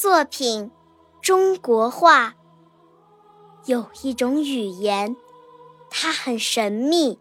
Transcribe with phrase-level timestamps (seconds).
[0.00, 0.68] 作品
[1.20, 2.28] 《中国话》
[3.66, 5.14] 有一种语言，
[5.90, 7.18] 它很神秘。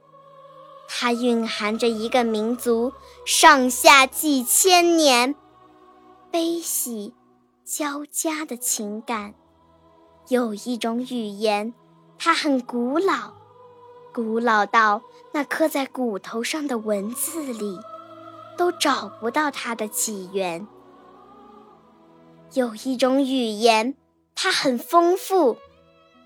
[0.87, 2.93] 它蕴含着一个民族
[3.25, 5.35] 上下几千年
[6.31, 7.13] 悲喜
[7.65, 9.33] 交加的情感。
[10.29, 11.73] 有一种语言，
[12.17, 13.33] 它很古老，
[14.13, 15.01] 古老到
[15.33, 17.77] 那刻在骨头上的文字里
[18.57, 20.65] 都找不到它的起源。
[22.53, 23.95] 有一种语言，
[24.35, 25.57] 它很丰富，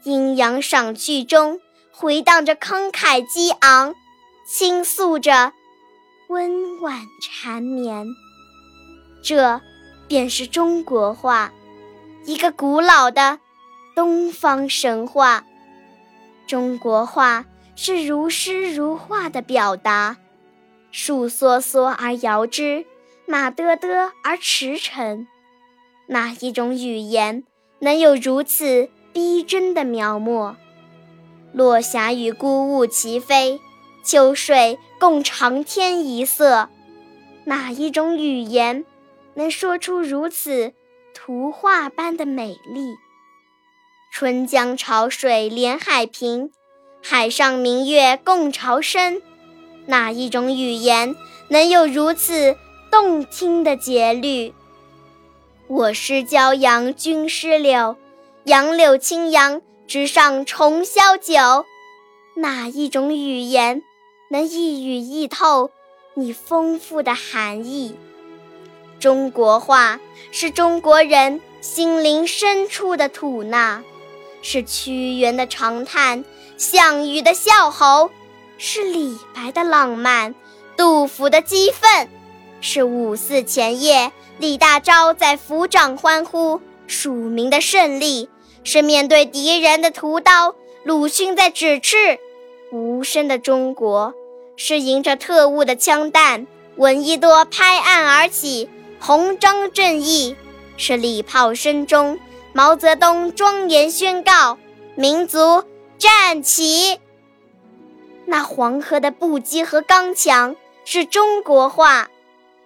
[0.03, 1.59] 阴阳赏句中
[1.91, 3.95] 回荡着慷慨激昂。
[4.45, 5.53] 倾诉着
[6.27, 8.05] 温婉缠绵，
[9.23, 9.61] 这
[10.05, 11.53] 便是中国话，
[12.25, 13.39] 一个古老的
[13.95, 15.45] 东方神话。
[16.45, 17.45] 中国话
[17.77, 20.17] 是如诗如画的表达，
[20.91, 22.85] 树嗦嗦而摇枝，
[23.25, 25.25] 马嘚嘚而驰骋。
[26.07, 27.43] 哪一种语言
[27.79, 30.55] 能有如此逼真的描摹？
[31.53, 33.59] 落霞与孤鹜齐飞。
[34.05, 36.67] 秋水共长天一色，
[37.45, 38.83] 哪一种语言
[39.35, 40.73] 能说出如此
[41.13, 42.95] 图画般的美丽？
[44.11, 46.51] 春江潮水连海平，
[47.01, 49.21] 海上明月共潮生。
[49.85, 51.15] 哪一种语言
[51.47, 52.57] 能有如此
[52.91, 54.53] 动听的节律？
[55.75, 57.97] 我师骄阳君师柳，
[58.43, 61.65] 杨柳青杨直上重霄九。
[62.35, 63.81] 哪一种语言？
[64.29, 65.71] 能一语意透
[66.13, 67.95] 你丰富的含义。
[68.99, 69.99] 中国话
[70.31, 73.81] 是中国人心灵深处的吐纳，
[74.43, 76.23] 是屈原的长叹，
[76.55, 78.11] 项羽的笑吼，
[78.59, 80.35] 是李白的浪漫，
[80.77, 82.07] 杜甫的激愤，
[82.65, 88.29] 是五四前夜李大钊在抚掌欢呼署名的胜利，
[88.63, 92.17] 是面对敌人的屠刀鲁迅在指斥
[92.71, 94.13] 无声的中国。
[94.55, 96.47] 是迎着特务的枪弹，
[96.77, 100.33] 闻一多拍案而起，红章正义；
[100.77, 102.17] 是礼炮声中，
[102.53, 104.57] 毛泽东庄严宣告：
[104.95, 105.65] 民族
[105.97, 106.97] 站起。
[108.25, 112.09] 那黄河的不羁和刚强是中国话，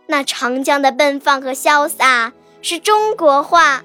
[0.08, 3.84] 那长江的奔放和潇洒是中国话，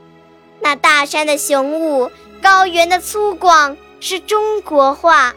[0.61, 2.11] 那大山的雄武，
[2.41, 5.35] 高原的粗犷是中国话，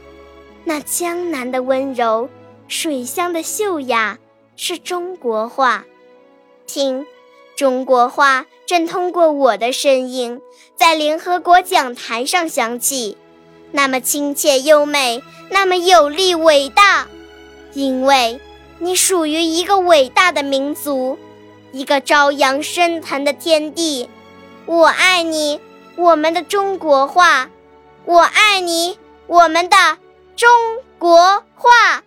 [0.63, 2.29] 那江南的温柔。
[2.68, 4.18] 水乡的秀雅
[4.56, 5.85] 是中国话，
[6.66, 7.06] 听，
[7.56, 10.41] 中国话正通过我的声音，
[10.75, 13.17] 在联合国讲台上响起，
[13.72, 17.07] 那么亲切优美，那么有力伟大，
[17.73, 18.40] 因为
[18.78, 21.18] 你属于一个伟大的民族，
[21.72, 24.09] 一个朝阳升腾的天地。
[24.66, 25.62] 我爱你，
[25.96, 27.50] 我们的中国话，
[28.03, 29.78] 我爱你，我们的
[30.35, 30.50] 中
[31.00, 32.03] 国话。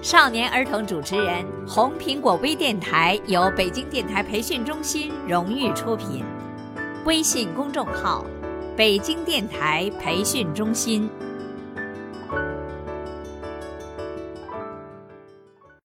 [0.00, 6.24] 少年儿童主持人，红苹果微电台由北京电台培训中心荣誉出品，
[7.04, 8.24] 微信公众号：
[8.76, 11.10] 北京电台培训中心。